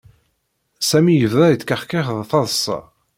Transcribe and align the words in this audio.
Sami 0.89 1.13
yebda 1.15 1.45
yettkexkix 1.49 2.07
d 2.17 2.19
taḍṣa. 2.29 2.79